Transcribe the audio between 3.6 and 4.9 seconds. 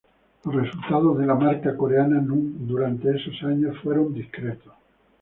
fueron discretos.